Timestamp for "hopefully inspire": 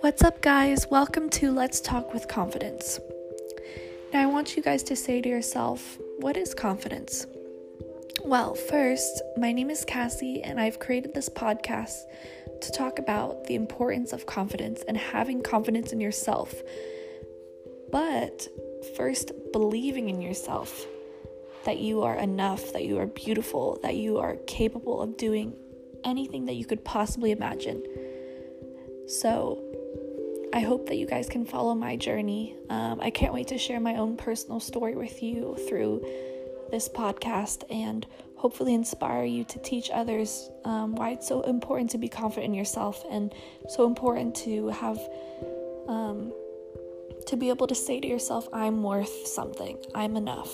38.36-39.26